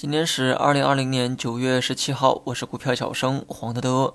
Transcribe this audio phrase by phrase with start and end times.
[0.00, 4.14] 今天是二零二零年九月十七号，我是股票小生黄德德。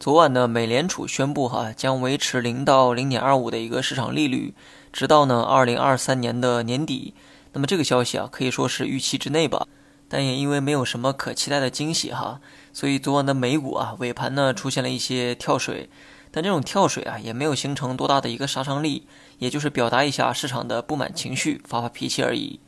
[0.00, 4.52] 昨晚呢，美联储宣布哈将维持零到零点二五的一个市场利率，
[4.92, 7.14] 直到呢二零二三年的年底。
[7.52, 9.68] 那么这个消息啊，可以说是预期之内吧，
[10.08, 12.40] 但也因为没有什么可期待的惊喜哈，
[12.72, 15.88] 所以昨晚的美股啊尾盘呢出现了一些跳水，
[16.32, 19.06] 但这种跳水啊也没有形成多大的一个杀伤力，
[19.38, 22.58] 也就是表达一下市场的不满情绪，发发脾气而已。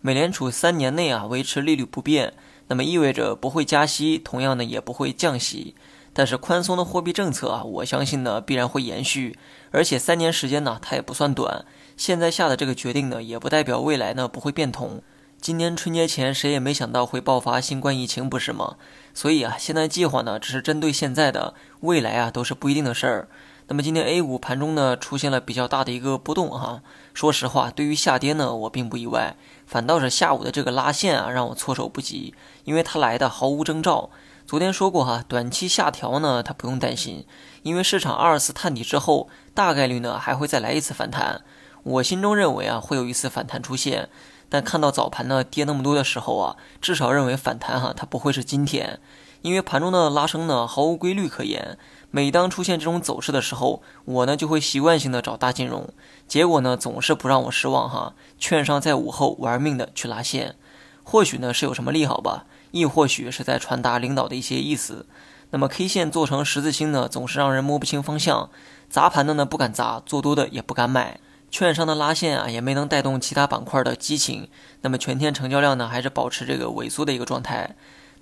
[0.00, 2.32] 美联储三年内啊维持利率不变，
[2.68, 5.74] 那么意味着不会加息，同样呢也不会降息。
[6.12, 9.38] 但是宽松的货币政策啊，我相信呢必然会延续，
[9.70, 11.64] 而且三年时间呢它也不算短。
[11.96, 15.02] 现在下的这个决定呢，也不代表未来呢不会变通。
[15.40, 18.76] 今年春节前谁也没想到会爆发新冠疫情，不是吗？
[19.14, 23.28] 所以啊，现在计划呢只是针对现在的，未来啊都是不一定的事儿。
[23.70, 26.80] 那么今天 A 股盘中呢出现了比较大的一个波动哈，
[27.12, 29.36] 说实话，对于下跌呢我并不意外，
[29.66, 34.08] 反倒是下午的这个拉线啊让我措手不及，因为它来的毫无征兆。
[34.46, 37.26] 昨天说过哈，短期下调呢它不用担心，
[37.62, 41.42] 因为市场二次探底之后，大概率呢还会再来一次反弹。
[41.82, 44.08] 我心中认为啊会有一次反弹出现，
[44.48, 48.98] 但看到早盘呢跌那么多的时候啊，至少认为反弹哈它不会是今天。
[49.42, 51.78] 因为盘中的拉升呢毫无规律可言，
[52.10, 55.88] 每当出现这种走势的时候，我呢就会习惯性的找大金融，
[56.26, 58.14] 结果呢总是不让我失望哈。
[58.38, 60.56] 券商在午后玩命的去拉线，
[61.04, 65.06] 或许呢是有什么利好吧，亦或许是在传达领导的一些意思。
[65.50, 68.50] 那么 K 线做成十字星呢，总是让人摸不清方向，
[68.90, 71.20] 砸盘的呢不敢砸，做多的也不敢买，
[71.50, 74.48] 券商的拉线啊也没能带动其他板块的激情，
[74.82, 77.76] 那么全天成交量呢还是保持这个萎缩的一个状态。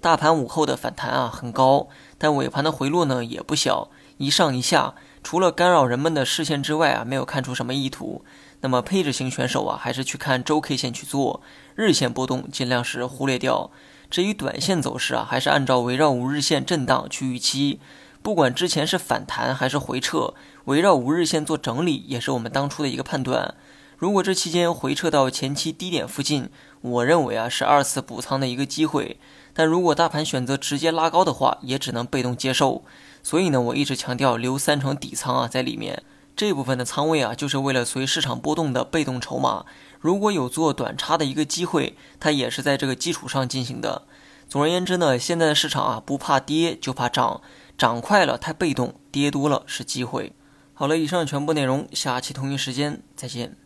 [0.07, 8.25] 大盘午后的反弹啊很高，但尾盘的回落呢也不小，一上一下，除了干扰人们的视线之外啊，没有看出什么意图。
[8.61, 11.43] 那么配置型选手啊，还是去看周 K 线去做，
[11.75, 13.73] 日线波动尽量是忽略掉。
[14.09, 17.81] 至于短线走势啊，还是按照围绕五日线震荡去预期。
[18.23, 20.35] 不管之前是反弹还是回撤，
[20.67, 23.57] 围绕五日线做整理也是我们当初的一个判断。
[23.99, 26.51] 如果这期间回撤到前期低点附近，
[26.83, 29.19] 我认为啊是二次补仓的一个机会。
[29.55, 32.85] 但如果大盘选择直接拉高的话，也只能被动接受。
[33.23, 36.03] 所以呢，我一直强调留三成底仓啊在里面，
[36.37, 39.65] 这部分的仓位啊，就是为了随市场波动的被动筹码。
[39.99, 44.03] 如果有做短差的一个机会，它也是在这个基础上进行的。
[44.47, 47.41] 总而言之呢，现在的市场啊，不怕跌就怕涨，
[47.79, 50.35] 涨快了太被动，跌多了是机会。
[50.75, 53.57] 好了，以上全部内容，下期同一时间再见。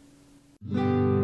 [0.62, 1.19] Música